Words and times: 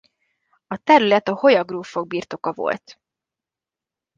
A 0.67 0.77
terület 0.77 1.27
a 1.27 1.35
Hoya 1.35 1.63
grófok 1.63 2.07
birtoka 2.07 2.53
volt. 2.53 2.99